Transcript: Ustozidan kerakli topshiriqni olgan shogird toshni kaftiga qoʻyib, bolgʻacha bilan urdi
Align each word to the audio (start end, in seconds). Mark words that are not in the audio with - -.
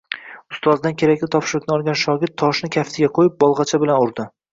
Ustozidan 0.53 0.95
kerakli 1.01 1.27
topshiriqni 1.35 1.75
olgan 1.75 1.99
shogird 2.03 2.33
toshni 2.43 2.71
kaftiga 2.77 3.11
qoʻyib, 3.19 3.37
bolgʻacha 3.45 3.81
bilan 3.85 4.03
urdi 4.07 4.27